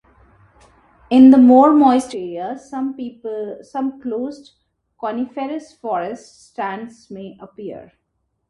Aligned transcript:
In 1.11 1.29
the 1.29 1.37
more 1.37 1.75
moist 1.75 2.15
areas, 2.15 2.67
some 2.71 4.01
closed 4.01 4.53
coniferous 4.99 5.73
forest 5.73 6.47
stands 6.49 7.11
may 7.11 7.37
appear. 7.39 7.91